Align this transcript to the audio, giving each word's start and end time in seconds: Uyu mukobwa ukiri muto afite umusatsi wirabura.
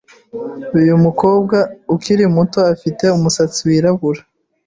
Uyu 0.79 0.93
mukobwa 1.05 1.57
ukiri 1.95 2.25
muto 2.35 2.59
afite 2.73 3.05
umusatsi 3.17 3.59
wirabura. 3.67 4.21